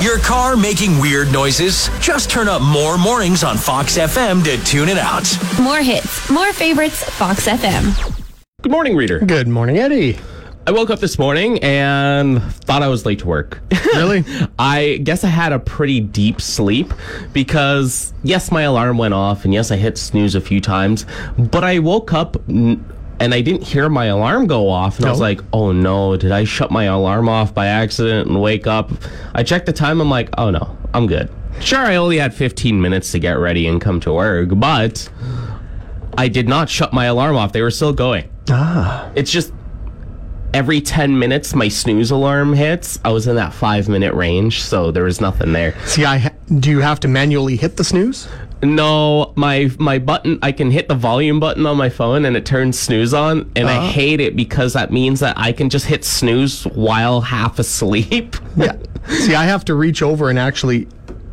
[0.00, 1.88] Your car making weird noises?
[2.00, 5.26] Just turn up more mornings on Fox FM to tune it out.
[5.60, 8.14] More hits, more favorites, Fox FM.
[8.62, 9.18] Good morning, reader.
[9.18, 10.16] Good morning, Eddie.
[10.68, 13.60] I woke up this morning and thought I was late to work.
[13.94, 14.22] Really?
[14.58, 16.92] I guess I had a pretty deep sleep
[17.32, 21.06] because, yes, my alarm went off and yes, I hit snooze a few times,
[21.38, 22.84] but I woke up n-
[23.20, 24.98] and I didn't hear my alarm go off.
[24.98, 28.40] And I was like, oh no, did I shut my alarm off by accident and
[28.40, 28.90] wake up?
[29.34, 30.00] I checked the time.
[30.00, 31.30] I'm like, oh no, I'm good.
[31.60, 35.08] Sure, I only had 15 minutes to get ready and come to work, but
[36.16, 37.52] I did not shut my alarm off.
[37.52, 38.28] They were still going.
[38.50, 39.10] Ah.
[39.16, 39.52] It's just
[40.54, 42.98] every 10 minutes my snooze alarm hits.
[43.04, 45.78] I was in that five minute range, so there was nothing there.
[45.86, 48.28] See, I ha- do you have to manually hit the snooze?
[48.62, 52.44] No, my my button I can hit the volume button on my phone and it
[52.44, 56.04] turns snooze on and I hate it because that means that I can just hit
[56.04, 58.36] snooze while half asleep.
[58.56, 58.76] Yeah.
[59.06, 60.88] See, I have to reach over and actually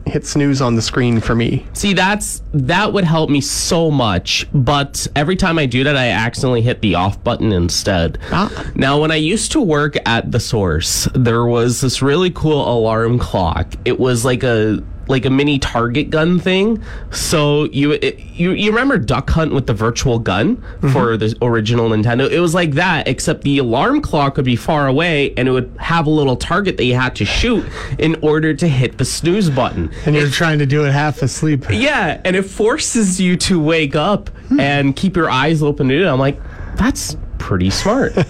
[0.05, 1.65] hit snooze on the screen for me.
[1.73, 6.09] See, that's that would help me so much, but every time I do that I
[6.09, 8.19] accidentally hit the off button instead.
[8.31, 8.71] Ah.
[8.75, 13.17] Now, when I used to work at the source, there was this really cool alarm
[13.17, 13.73] clock.
[13.85, 16.83] It was like a like a mini target gun thing.
[17.11, 21.17] So you it, you you remember Duck Hunt with the virtual gun for mm-hmm.
[21.17, 22.29] the original Nintendo?
[22.29, 25.73] It was like that, except the alarm clock would be far away and it would
[25.79, 27.65] have a little target that you had to shoot
[27.99, 29.91] in order to hit the snooze button.
[30.05, 31.65] And you're trying to do it half asleep.
[31.69, 34.59] Yeah, and it forces you to wake up hmm.
[34.59, 36.07] and keep your eyes open to it.
[36.07, 36.39] I'm like,
[36.75, 38.13] that's pretty smart.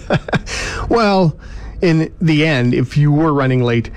[0.88, 1.38] Well,
[1.82, 3.90] in the end, if you were running late,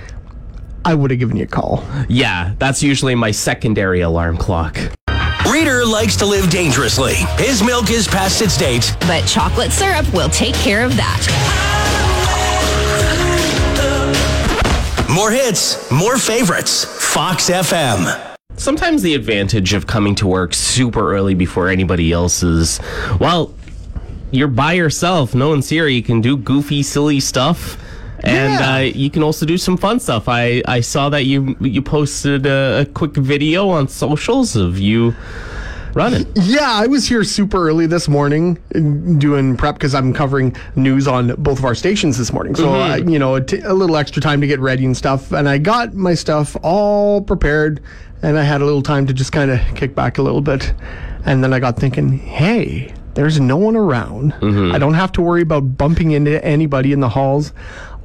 [0.90, 1.84] I would have given you a call.
[2.10, 4.76] yeah, that's usually my secondary alarm clock.
[5.48, 7.14] Reader likes to live dangerously.
[7.38, 8.96] His milk is past its date.
[9.02, 11.22] But chocolate syrup will take care of that.
[15.14, 16.86] More hits, more favorites.
[16.86, 18.36] Fox FM.
[18.56, 22.80] Sometimes the advantage of coming to work super early before anybody else is,
[23.20, 23.54] well,
[24.32, 25.36] you're by yourself.
[25.36, 25.86] No one's here.
[25.88, 27.78] You can do goofy, silly stuff.
[28.24, 28.76] And Yeah.
[28.76, 30.28] uh, you can also do some fun stuff.
[30.28, 35.14] I, I saw that you you posted a, a quick video on socials of you
[35.94, 36.26] running.
[36.36, 38.80] Yeah, I was here super early this morning uh,
[39.18, 42.56] doing prep because I'm covering news on both of our stations this morning.
[42.56, 45.32] So, I, you know, t- a little extra time to get ready and stuff.
[45.32, 47.82] And I got my stuff all prepared
[48.22, 50.74] and I had a little time to just kind of kick back a little bit.
[51.26, 54.34] And then I got thinking, hey, there's no one around.
[54.74, 57.52] I don't have to worry about bumping into anybody in the halls.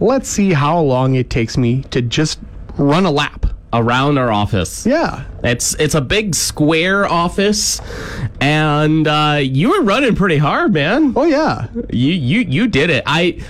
[0.00, 2.40] Let's see how long it takes me to just
[2.76, 3.46] run a lap.
[3.72, 4.86] around our office.
[4.86, 5.24] Yeah.
[5.42, 7.80] It's it's a big square office,
[8.40, 11.12] and uh, you were running pretty hard, man.
[11.16, 11.66] Oh, yeah.
[11.90, 13.02] You you you did it.
[13.06, 13.40] I.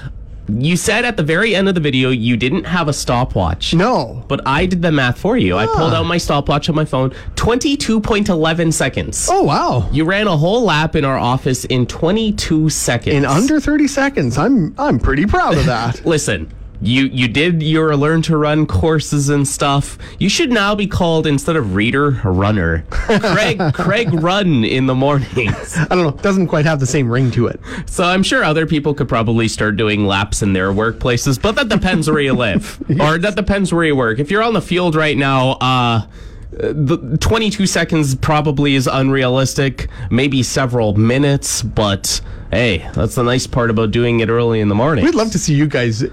[0.49, 3.75] You said at the very end of the video you didn't have a stopwatch.
[3.75, 4.25] No.
[4.29, 5.57] But I did the math for you.
[5.57, 6.01] I pulled ah.
[6.01, 7.15] out my stopwatch on my phone.
[7.37, 9.29] Twenty-two point eleven seconds.
[9.31, 9.89] Oh, wow.
[9.91, 13.15] You ran a whole lap in our office in twenty-two seconds.
[13.15, 14.39] In under 30 seconds.
[14.39, 16.05] I'm I'm pretty proud of that.
[16.07, 19.99] Listen, you you did your learn to run courses and stuff.
[20.19, 22.85] You should now be called instead of reader runner.
[22.91, 25.77] Craig Craig run in the mornings.
[25.79, 26.23] I don't know.
[26.23, 27.61] Doesn't quite have the same ring to it.
[27.87, 31.69] So I'm sure other people could probably start doing laps in their workplaces, but that
[31.69, 32.83] depends where you live.
[33.05, 34.19] Or that depends where you work.
[34.19, 36.07] If you're on the field right now, uh
[36.53, 42.21] the 22 seconds probably is unrealistic, maybe several minutes, but
[42.53, 45.05] hey, that's the nice part about doing it early in the morning.
[45.05, 46.05] We'd love to see you guys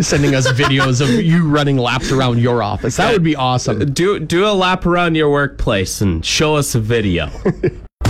[0.00, 2.96] sending us videos of you running laps around your office.
[2.96, 3.92] That would be awesome.
[3.92, 7.28] do do a lap around your workplace and show us a video.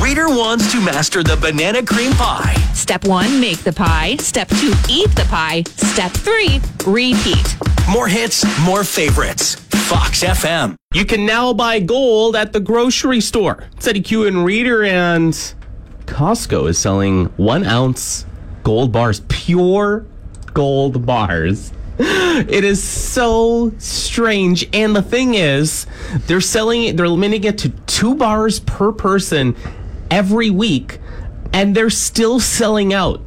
[0.00, 2.54] Reader wants to master the banana cream pie.
[2.74, 4.16] Step one, make the pie.
[4.16, 5.62] Step two, eat the pie.
[5.76, 7.56] Step three, repeat.
[7.90, 9.56] More hits, more favorites.
[9.90, 10.76] Fox FM.
[10.94, 13.64] you can now buy gold at the grocery store.
[13.86, 15.32] Eddie Q and Reader and
[16.06, 18.24] Costco is selling one ounce
[18.62, 20.06] gold bars, pure
[20.54, 21.72] gold bars.
[21.98, 24.66] It is so strange.
[24.72, 25.86] And the thing is,
[26.26, 29.54] they're selling it, they're limiting it to two bars per person
[30.10, 30.98] every week,
[31.52, 33.20] and they're still selling out.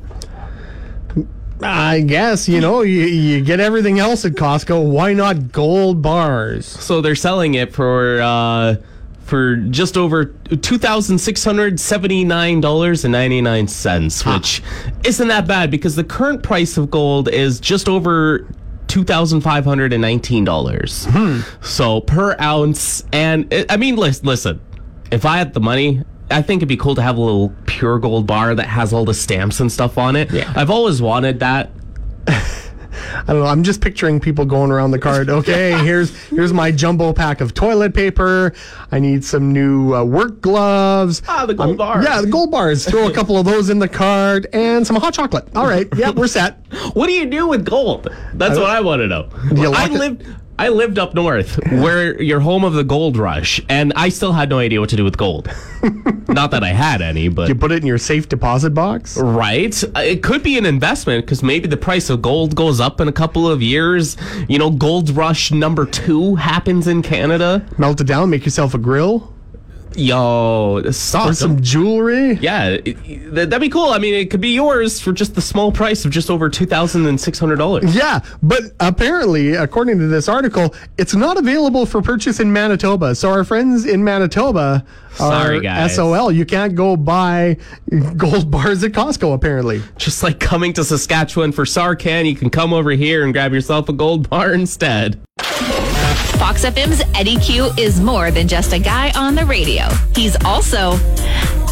[1.62, 4.90] I guess, you know, you, you get everything else at Costco.
[4.90, 6.66] Why not gold bars?
[6.66, 8.76] So they're selling it for uh,
[9.24, 14.62] for just over two thousand six hundred seventy nine dollars and ninety nine cents, which
[15.06, 18.48] isn't that bad because the current price of gold is just over.
[18.86, 21.06] Two thousand five hundred and nineteen dollars.
[21.10, 21.40] Hmm.
[21.62, 24.62] So per ounce, and it, I mean, lis- listen,
[25.12, 27.98] if I had the money, I think it'd be cool to have a little pure
[27.98, 30.32] gold bar that has all the stamps and stuff on it.
[30.32, 30.52] Yeah.
[30.56, 31.72] I've always wanted that.
[32.94, 33.46] I don't know.
[33.46, 35.30] I'm just picturing people going around the cart.
[35.44, 38.54] Okay, here's here's my jumbo pack of toilet paper.
[38.92, 41.22] I need some new uh, work gloves.
[41.28, 42.06] Ah, the gold I'm- bars.
[42.06, 42.86] Yeah, the gold bars.
[42.86, 45.48] Throw a couple of those in the cart and some hot chocolate.
[45.56, 45.88] All right.
[45.96, 46.60] Yeah, we're set.
[46.94, 48.08] What do you do with gold?
[48.34, 49.30] That's what I want to know.
[49.34, 50.26] I lock it- lived
[50.60, 54.50] I lived up north where you're home of the gold rush and I still had
[54.50, 55.50] no idea what to do with gold.
[56.28, 59.18] Not that I had any, but You put it in your safe deposit box.
[59.18, 59.84] right?
[59.96, 63.08] Uh, It could be an investment because maybe the price of gold goes up in
[63.08, 64.16] a couple of years.
[64.48, 67.66] You know, gold rush number 2 happens in Canada.
[67.78, 68.30] Melt it down.
[68.30, 69.34] Make yourself a grill
[69.96, 72.34] Yo, or some jewelry.
[72.36, 73.90] yeah, it, it- that'd be cool.
[73.90, 76.66] I mean, it could be yours for just the small price of just over two
[76.66, 77.96] thousand and six hundred dollars.
[77.96, 83.16] Yeah, but apparently, according to this article, it's not available for purchase in Manitoba.
[83.16, 85.96] So our friends in Manitoba Sorry, are guys.
[85.96, 86.32] SOL.
[86.32, 87.58] You can't go buy
[88.18, 89.34] gold bars at Costco.
[89.34, 93.54] Apparently, Just like coming to Saskatchewan for Sarcan, you can come over here and grab
[93.54, 95.20] yourself a gold bar instead.
[96.38, 99.88] Fox FM's Eddie Q is more than just a guy on the radio.
[100.16, 100.92] He's also.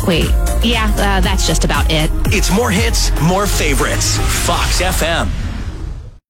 [0.08, 0.30] Wait,
[0.63, 2.10] yeah, uh, that's just about it.
[2.28, 4.18] It's more hits, more favorites.
[4.46, 5.30] Fox FM.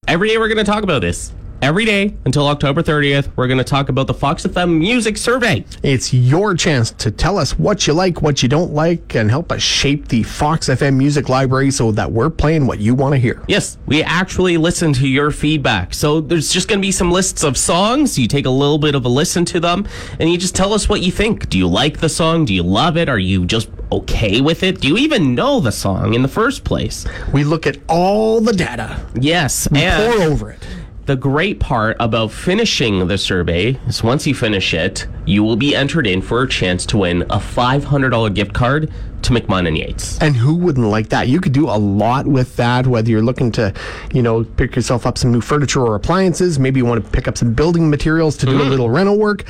[0.07, 1.31] Every day we're going to talk about this.
[1.61, 5.63] Every day until October 30th, we're going to talk about the Fox FM Music Survey.
[5.83, 9.51] it's your chance to tell us what you like, what you don't like, and help
[9.51, 13.19] us shape the Fox FM music library so that we're playing what you want to
[13.19, 13.43] hear.
[13.47, 15.93] Yes, we actually listen to your feedback.
[15.93, 18.17] So there's just going to be some lists of songs.
[18.17, 19.87] You take a little bit of a listen to them
[20.19, 21.47] and you just tell us what you think.
[21.49, 22.45] Do you like the song?
[22.45, 23.07] Do you love it?
[23.07, 24.81] Are you just okay with it?
[24.81, 27.05] Do you even know the song in the first place?
[27.31, 29.67] We look at all the data, Yes.
[29.67, 30.67] pour And pour over it.
[31.11, 35.75] The great part about finishing the survey is once you finish it, you will be
[35.75, 38.89] entered in for a chance to win a $500 gift card
[39.23, 40.17] to McMunn and Yates.
[40.21, 41.27] And who wouldn't like that?
[41.27, 43.73] You could do a lot with that, whether you're looking to,
[44.13, 46.59] you know, pick yourself up some new furniture or appliances.
[46.59, 48.69] Maybe you want to pick up some building materials to do a mm-hmm.
[48.69, 49.43] little rental work.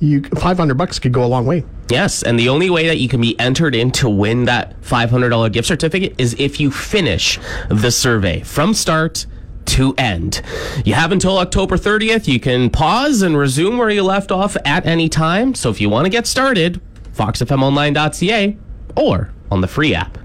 [0.00, 1.62] You 500 bucks could go a long way.
[1.90, 5.52] Yes, and the only way that you can be entered in to win that $500
[5.52, 7.38] gift certificate is if you finish
[7.68, 9.26] the survey from start
[9.66, 10.42] to end.
[10.84, 12.28] You have until October 30th.
[12.28, 15.54] You can pause and resume where you left off at any time.
[15.54, 16.80] So if you want to get started,
[17.14, 18.56] foxfmonline.ca
[18.96, 20.18] or on the free app.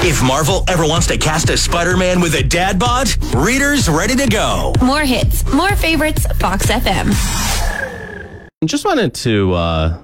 [0.00, 4.14] If Marvel ever wants to cast a Spider Man with a dad bod, readers ready
[4.16, 4.72] to go.
[4.80, 7.12] More hits, more favorites, Fox FM.
[8.64, 9.98] Just wanted to, uh,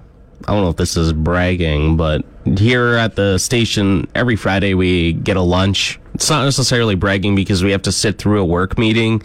[0.46, 5.12] I don't know if this is bragging, but here at the station, every Friday we
[5.12, 5.98] get a lunch.
[6.14, 9.22] It's not necessarily bragging because we have to sit through a work meeting,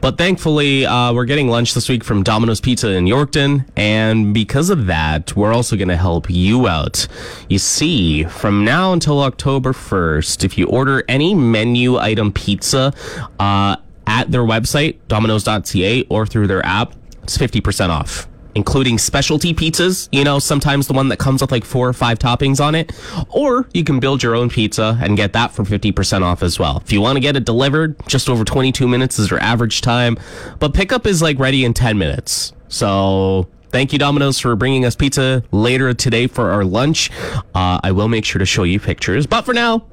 [0.00, 3.68] but thankfully, uh, we're getting lunch this week from Domino's Pizza in Yorkton.
[3.76, 7.08] And because of that, we're also going to help you out.
[7.48, 12.92] You see, from now until October 1st, if you order any menu item pizza,
[13.40, 13.76] uh,
[14.06, 20.08] at their website, domino's.ca, or through their app, it's 50% off including specialty pizzas.
[20.12, 22.92] You know, sometimes the one that comes with like four or five toppings on it.
[23.28, 26.78] Or you can build your own pizza and get that for 50% off as well.
[26.78, 30.18] If you want to get it delivered, just over 22 minutes is your average time.
[30.58, 32.52] But pickup is like ready in 10 minutes.
[32.68, 33.48] So.
[33.70, 37.10] Thank you, Domino's, for bringing us pizza later today for our lunch.
[37.54, 39.26] Uh, I will make sure to show you pictures.
[39.26, 39.84] But for now,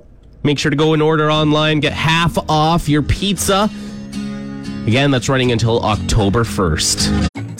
[0.44, 3.70] make sure to go and order online, get half off your pizza.
[4.88, 7.35] Again, that's running until October 1st.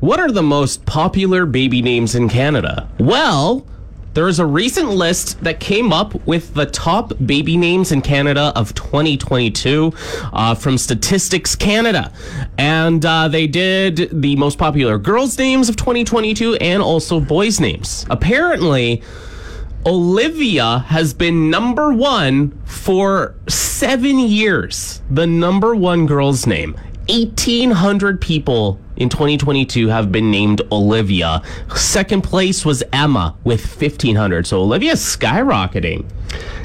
[0.00, 2.88] What are the most popular baby names in Canada?
[2.98, 3.66] Well,
[4.14, 8.50] there is a recent list that came up with the top baby names in Canada
[8.56, 9.92] of 2022
[10.32, 12.10] uh, from Statistics Canada.
[12.56, 18.06] And uh, they did the most popular girls' names of 2022 and also boys' names.
[18.08, 19.02] Apparently,
[19.84, 25.02] Olivia has been number one for seven years.
[25.10, 26.74] The number one girl's name.
[27.10, 31.42] 1,800 people in 2022 have been named Olivia.
[31.74, 34.46] Second place was Emma with 1,500.
[34.46, 36.04] So Olivia's skyrocketing.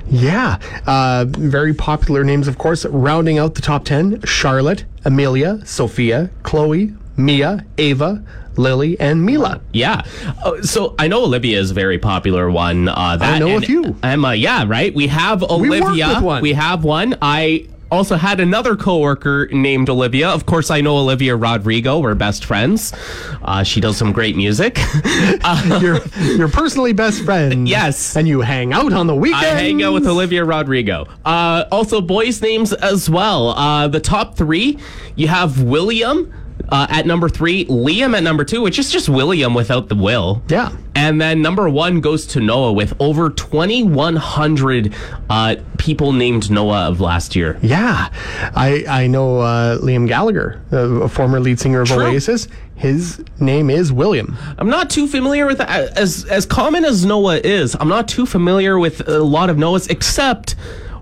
[0.08, 2.86] Yeah, uh, very popular names, of course.
[2.86, 8.24] Rounding out the top 10 Charlotte, Amelia, Sophia, Chloe, Mia, Ava,
[8.58, 9.62] Lily, and Mila.
[9.72, 10.01] Yeah.
[10.44, 12.89] Uh, so I know Olivia is a very popular one.
[12.89, 13.96] Uh, that I know a few.
[14.04, 14.94] Emma, yeah, right.
[14.94, 16.08] We have Olivia.
[16.15, 16.42] with one.
[16.42, 17.18] We have one.
[17.22, 20.30] I also had another coworker named Olivia.
[20.30, 22.00] Of course, I know Olivia Rodrigo.
[22.00, 22.94] We're best friends.
[23.44, 24.80] Uh, she does some great music.
[25.80, 26.00] You're,
[26.36, 27.70] you're personally best friends.
[27.70, 28.15] Yes.
[28.15, 29.46] And you hang out on the weekends.
[29.46, 31.08] I hang out with Olivia Rodrigo.
[31.24, 33.50] Uh, also, boys' names as well.
[33.50, 34.80] Uh, the top three,
[35.15, 36.34] you have William
[36.70, 40.42] uh, at number three, Liam at number two, which is just William without the will.
[40.48, 40.72] Yeah.
[40.98, 44.94] And then number one goes to Noah with over 2,100
[45.30, 47.60] uh, people named Noah of last year.
[47.62, 48.10] Yeah,
[48.56, 52.06] I I know uh, Liam Gallagher, uh, a former lead singer of True.
[52.06, 52.48] Oasis.
[52.75, 54.38] His name is William.
[54.58, 57.75] I'm not too familiar with as as common as Noah is.
[57.80, 60.56] I'm not too familiar with a lot of Noahs, except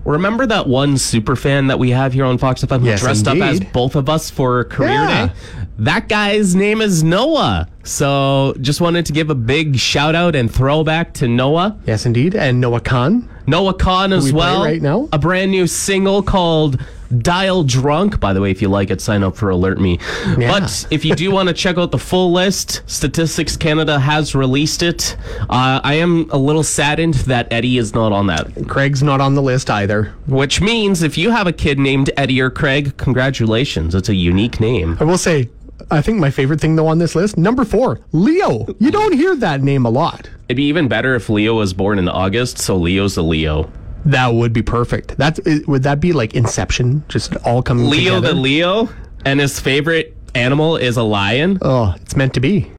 [0.04, 3.26] remember that one super fan that we have here on Fox FM who Yes, dressed
[3.26, 5.26] up as both of us for career Yeah.
[5.26, 5.32] day.
[5.78, 7.68] That guy's name is Noah.
[7.82, 11.76] So just wanted to give a big shout out and throwback to Noah.
[11.84, 13.28] Yes, indeed, and Noah Kahan.
[13.46, 14.64] Noah Kahan as we well.
[14.64, 15.08] right now?
[15.12, 16.80] A brand new single called
[17.18, 18.20] Dial Drunk.
[18.20, 19.98] By the way, if you like it, sign up for Alert Me.
[20.38, 20.58] Yeah.
[20.58, 24.82] But if you do want to check out the full list, Statistics Canada has released
[24.82, 25.16] it.
[25.42, 28.68] Uh, I am a little saddened that Eddie is not on that.
[28.68, 30.14] Craig's not on the list either.
[30.26, 33.94] Which means if you have a kid named Eddie or Craig, congratulations.
[33.94, 34.96] It's a unique name.
[35.00, 35.50] I will say,
[35.90, 38.66] I think my favorite thing though on this list, number four, Leo.
[38.78, 40.28] You don't hear that name a lot.
[40.48, 43.70] It'd be even better if Leo was born in August, so Leo's a Leo.
[44.06, 45.16] That would be perfect.
[45.16, 48.34] That's would that be like Inception, just all coming Leo together?
[48.34, 48.88] the Leo,
[49.24, 51.58] and his favorite animal is a lion.
[51.62, 52.70] Oh, it's meant to be.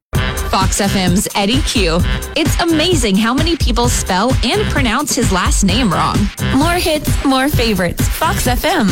[0.49, 1.97] Fox FM's Eddie Q.
[2.37, 6.15] It's amazing how many people spell and pronounce his last name wrong.
[6.55, 8.07] More hits, more favorites.
[8.07, 8.87] Fox FM.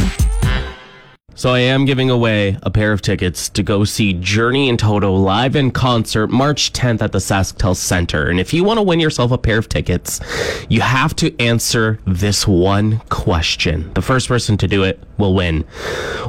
[1.36, 5.12] So I am giving away a pair of tickets to go see Journey and Toto
[5.16, 8.30] live in concert March 10th at the SaskTel Center.
[8.30, 10.20] And if you want to win yourself a pair of tickets,
[10.70, 13.92] you have to answer this one question.
[13.96, 15.62] The first person to do it will win.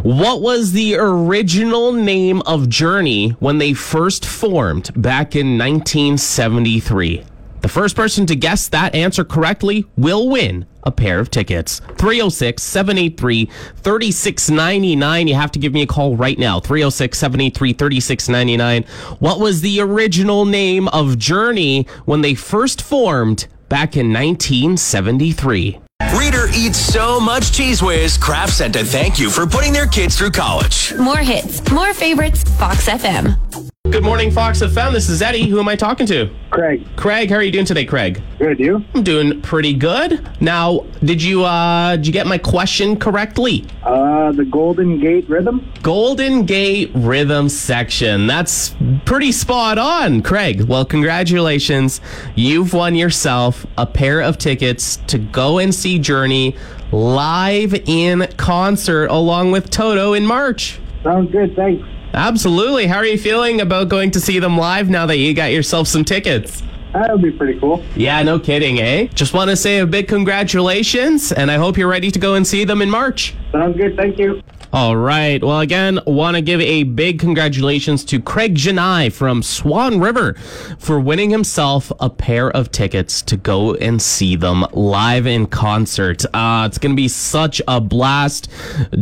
[0.03, 7.25] What was the original name of Journey when they first formed back in 1973?
[7.65, 11.81] The first person to guess that answer correctly will win a pair of tickets.
[11.97, 15.29] 306 783 3699.
[15.29, 16.61] You have to give me a call right now.
[16.61, 18.85] 306 783 3699.
[19.19, 25.81] What was the original name of Journey when they first formed back in 1973?
[26.19, 30.19] Reader eats so much Cheez Whiz, Kraft sent a thank you for putting their kids
[30.19, 30.93] through college.
[30.99, 32.43] More hits, more favorites.
[32.59, 33.71] Fox FM.
[33.95, 34.91] Good morning, Fox FM.
[34.91, 35.49] This is Eddie.
[35.49, 36.29] Who am I talking to?
[36.51, 38.21] Craig, Craig, how are you doing today, Craig?
[38.41, 38.59] good.
[38.59, 38.85] You?
[38.93, 40.29] I'm doing pretty good.
[40.41, 43.65] Now, did you uh did you get my question correctly?
[43.85, 45.73] Uh, the Golden Gate Rhythm.
[45.83, 48.27] Golden Gate Rhythm section.
[48.27, 48.75] That's
[49.05, 50.63] pretty spot on, Craig.
[50.63, 52.01] Well, congratulations.
[52.35, 56.57] You've won yourself a pair of tickets to go and see Journey
[56.91, 60.81] live in concert along with Toto in March.
[61.05, 61.55] Sounds good.
[61.55, 61.87] Thanks.
[62.15, 62.87] Absolutely.
[62.87, 65.89] How are you feeling about going to see them live now that you got yourself
[65.89, 66.63] some tickets?
[66.93, 67.85] That'll be pretty cool.
[67.97, 69.09] Yeah, no kidding, eh?
[69.15, 72.47] Just want to say a big congratulations, and I hope you're ready to go and
[72.47, 73.35] see them in March.
[73.51, 73.97] Sounds good.
[73.97, 74.41] Thank you.
[74.75, 75.41] All right.
[75.41, 80.35] Well, again, want to give a big congratulations to Craig Janai from Swan River
[80.81, 86.25] for winning himself a pair of tickets to go and see them live in concert.
[86.35, 88.51] Uh, it's going to be such a blast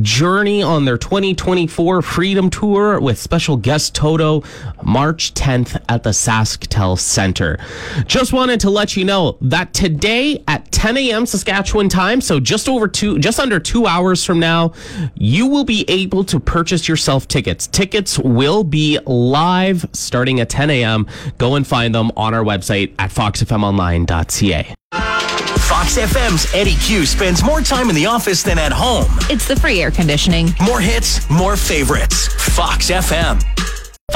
[0.03, 4.43] journey on their 2024 Freedom Tour with special guest Toto
[4.83, 7.59] March 10th at the SaskTel Center.
[8.05, 11.25] Just wanted to let you know that today at 10 a.m.
[11.25, 14.75] Saskatchewan time, so just over two, just under two hours from now,
[15.15, 17.67] you will be able to purchase yourself tickets.
[17.67, 21.07] Tickets will be live starting at 10 a.m.
[21.39, 24.75] Go and find them on our website at foxfmonline.ca.
[24.93, 29.07] Fox FM's Eddie Q spends more time in the office than at home.
[29.31, 30.49] It's the free air conditioning.
[30.63, 32.29] More hits, more favorites.
[32.55, 33.43] Fox FM.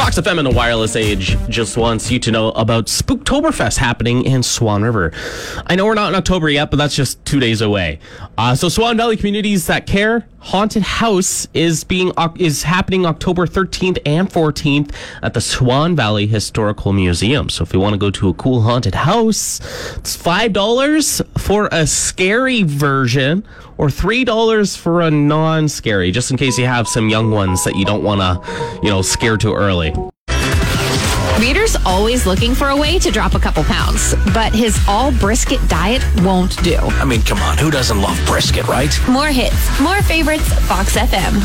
[0.06, 4.40] Fox FM in the wireless age just wants you to know about Spooktoberfest happening in
[4.40, 5.12] Swan River.
[5.66, 7.98] I know we're not in October yet, but that's just two days away.
[8.38, 13.98] Uh, so Swan Valley Communities That Care Haunted House is being is happening October 13th
[14.06, 17.48] and 14th at the Swan Valley Historical Museum.
[17.48, 19.58] So if you want to go to a cool haunted house,
[19.96, 23.44] it's five dollars for a scary version
[23.76, 27.74] or three dollars for a non-scary, just in case you have some young ones that
[27.74, 29.92] you don't want to, you know, scare too early.
[31.40, 35.60] Reader's always looking for a way to drop a couple pounds, but his all brisket
[35.68, 36.76] diet won't do.
[36.76, 38.90] I mean, come on, who doesn't love brisket, right?
[39.08, 41.42] More hits, more favorites, Fox FM.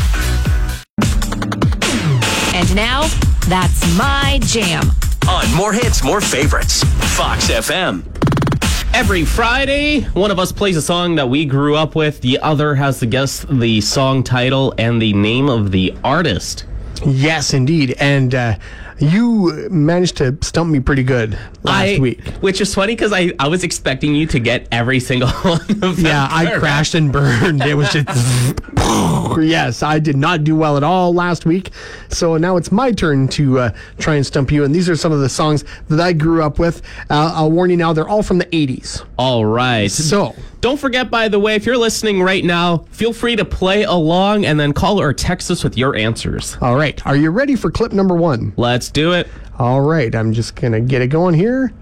[2.54, 3.02] And now,
[3.48, 4.90] that's my jam.
[5.28, 6.82] On More Hits, More Favorites,
[7.16, 8.02] Fox FM.
[8.94, 12.20] Every Friday, one of us plays a song that we grew up with.
[12.22, 16.64] The other has to guess the song title and the name of the artist.
[17.06, 17.94] Yes, indeed.
[17.98, 18.56] And uh,
[18.98, 22.24] you managed to stump me pretty good last I- week.
[22.40, 25.96] Which is funny because I, I was expecting you to get every single one of
[25.96, 25.96] them.
[25.98, 27.62] Yeah, I crashed and burned.
[27.62, 28.08] It was just.
[29.40, 31.70] yes, I did not do well at all last week.
[32.08, 34.64] So now it's my turn to uh, try and stump you.
[34.64, 36.82] And these are some of the songs that I grew up with.
[37.10, 39.04] Uh, I'll warn you now, they're all from the 80s.
[39.18, 39.90] All right.
[39.90, 40.34] So.
[40.62, 44.44] Don't forget, by the way, if you're listening right now, feel free to play along
[44.44, 46.56] and then call or text us with your answers.
[46.60, 47.04] All right.
[47.04, 48.52] Are you ready for clip number one?
[48.56, 49.26] Let's do it.
[49.58, 50.14] All right.
[50.14, 51.72] I'm just going to get it going here.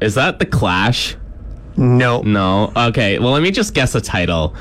[0.00, 1.16] Is that The Clash?
[1.76, 2.22] No.
[2.22, 2.72] No.
[2.74, 4.56] Okay, well, let me just guess a title.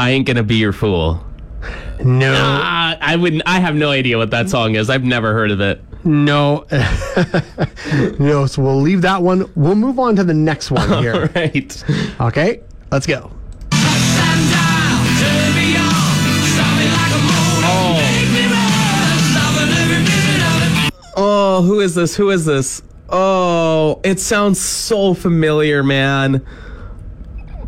[0.00, 1.25] I ain't gonna be your fool.
[2.04, 2.34] No.
[2.36, 3.42] Ah, I wouldn't.
[3.46, 4.90] I have no idea what that song is.
[4.90, 5.82] I've never heard of it.
[6.04, 6.66] No.
[8.18, 8.46] no.
[8.46, 9.50] So we'll leave that one.
[9.56, 11.30] We'll move on to the next one here.
[11.34, 11.84] right.
[12.20, 12.60] Okay.
[12.90, 13.30] Let's go.
[21.18, 22.14] Oh, who is this?
[22.16, 22.82] Who is this?
[23.08, 26.44] Oh, it sounds so familiar, man.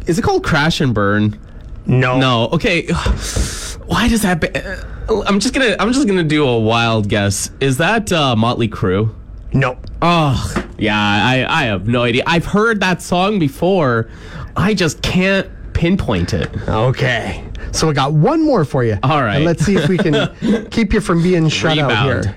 [0.07, 1.39] Is it called Crash and Burn?
[1.89, 2.19] No.
[2.19, 2.49] No.
[2.51, 2.87] Okay.
[3.87, 4.41] Why does that?
[4.41, 5.75] Be- uh, I'm just gonna.
[5.81, 7.51] I'm just gonna do a wild guess.
[7.61, 9.15] Is that uh, Motley Crue?
[9.53, 9.79] No.
[10.03, 10.95] Oh, yeah.
[10.99, 12.23] I I have no idea.
[12.27, 14.09] I've heard that song before.
[14.57, 16.51] I just can't pinpoint it.
[16.69, 17.45] Okay.
[17.73, 18.99] So we got one more for you.
[19.03, 19.37] All right.
[19.37, 22.37] And let's see if we can keep you from being shut out here.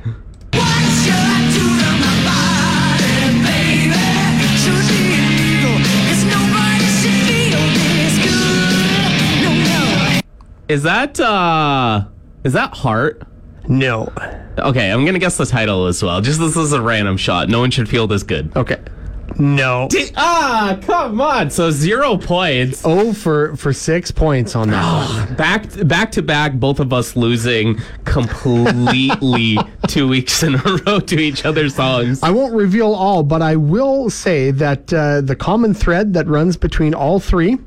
[10.72, 12.06] Is that uh?
[12.46, 13.24] Is that Heart?
[13.68, 14.10] No.
[14.58, 16.22] Okay, I'm gonna guess the title as well.
[16.22, 17.50] Just this is a random shot.
[17.50, 18.56] No one should feel this good.
[18.56, 18.80] Okay.
[19.38, 19.90] No.
[20.16, 21.50] Ah, come on.
[21.50, 22.84] So zero points.
[22.86, 25.36] Oh, for for six points on that one.
[25.36, 29.58] Back back to back, both of us losing completely
[29.90, 32.24] two weeks in a row to each other's songs.
[32.24, 36.56] I won't reveal all, but I will say that uh, the common thread that runs
[36.56, 37.58] between all three,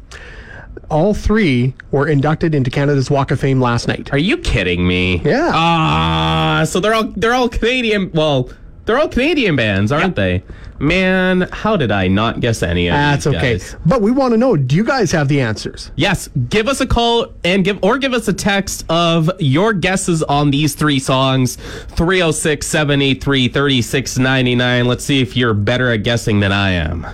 [0.91, 4.13] all three were inducted into Canada's Walk of Fame last night.
[4.13, 5.19] Are you kidding me?
[5.25, 5.51] Yeah.
[5.53, 8.11] Ah, so they're all they're all Canadian.
[8.13, 8.51] Well,
[8.85, 10.43] they're all Canadian bands, aren't they?
[10.79, 13.53] Man, how did I not guess any of That's these okay.
[13.55, 13.77] guys?
[13.87, 15.91] But we want to know, do you guys have the answers?
[15.97, 20.23] Yes, give us a call and give or give us a text of your guesses
[20.25, 24.87] on these three songs 306 783 3699.
[24.87, 27.07] Let's see if you're better at guessing than I am.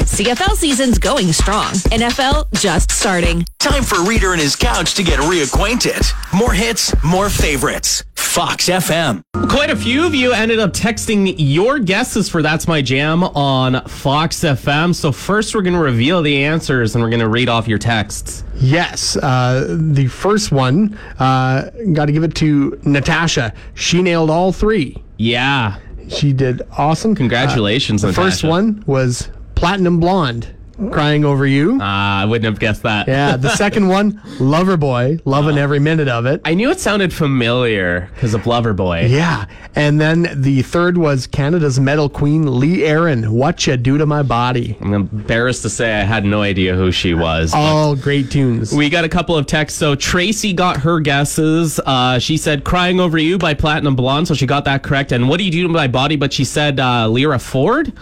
[0.00, 1.72] CFL season's going strong.
[1.90, 3.44] NFL just starting.
[3.58, 6.04] Time for Reader and his couch to get reacquainted.
[6.36, 8.04] More hits, more favorites.
[8.14, 9.22] Fox FM.
[9.48, 13.82] Quite a few of you ended up texting your guesses for That's My Jam on
[13.86, 14.94] Fox FM.
[14.94, 17.78] So, first, we're going to reveal the answers and we're going to read off your
[17.78, 18.44] texts.
[18.56, 19.16] Yes.
[19.16, 23.54] Uh, the first one, uh, got to give it to Natasha.
[23.74, 25.02] She nailed all three.
[25.16, 25.78] Yeah.
[26.08, 27.14] She did awesome.
[27.14, 30.54] Congratulations, Uh, the first one was Platinum Blonde,
[30.90, 31.78] crying over you.
[31.80, 33.08] Ah, I wouldn't have guessed that.
[33.08, 33.36] yeah.
[33.36, 36.40] The second one, Loverboy, loving every minute of it.
[36.44, 39.08] I knew it sounded familiar because of Loverboy.
[39.10, 39.46] Yeah.
[39.74, 43.32] And then the third was Canada's metal queen, Lee Aaron.
[43.32, 44.76] What you do to my body.
[44.80, 47.52] I'm embarrassed to say I had no idea who she was.
[47.54, 48.72] All great tunes.
[48.72, 49.78] We got a couple of texts.
[49.78, 51.78] So Tracy got her guesses.
[51.84, 55.12] Uh, she said "Crying Over You" by Platinum Blonde, so she got that correct.
[55.12, 57.92] And "What Do You Do to My Body?" But she said uh, Lyra Ford.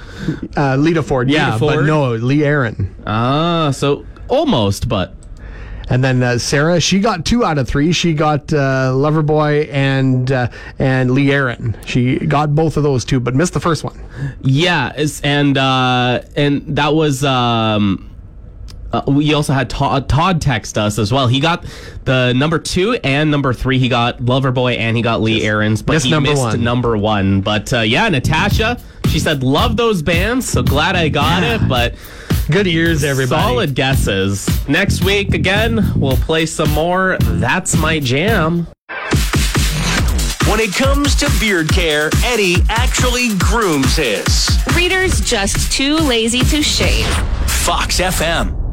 [0.57, 2.64] Uh, Lita Ford, yeah, Lita but no, Lee Aaron.
[3.07, 5.15] Ah, so almost, but
[5.89, 7.93] And then uh, Sarah, she got two out of three.
[7.93, 10.49] She got uh, Loverboy and uh,
[10.79, 11.77] and Lee Aaron.
[11.85, 14.01] She got both of those two, but missed the first one.
[14.41, 17.23] Yeah, and uh, and that was.
[17.25, 18.11] Um,
[18.95, 21.27] uh, we also had Todd, Todd text us as well.
[21.27, 21.65] He got
[22.05, 23.81] the number two and number three.
[23.81, 26.63] He got Loverboy and he got Lee Aaron's, but missed he number missed one.
[26.63, 27.41] number one.
[27.41, 30.49] But uh, yeah, Natasha, she said love those bands.
[30.49, 31.69] So glad I got it.
[31.69, 31.97] But
[32.51, 33.43] Good ears, everybody.
[33.43, 34.47] solid guesses.
[34.69, 37.17] Next week again, we'll play some more.
[37.21, 38.67] That's my jam.
[40.47, 44.51] When it comes to beard care, Eddie actually grooms his.
[44.77, 47.07] Readers just too lazy to shave.
[47.47, 48.64] Fox FM.